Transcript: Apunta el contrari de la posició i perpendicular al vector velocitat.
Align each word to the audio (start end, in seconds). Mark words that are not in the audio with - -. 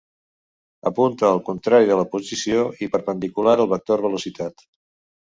Apunta 0.89 1.25
el 1.35 1.41
contrari 1.49 1.89
de 1.91 1.97
la 1.99 2.05
posició 2.13 2.63
i 2.85 2.87
perpendicular 2.95 3.53
al 3.57 3.69
vector 3.75 4.03
velocitat. 4.07 4.65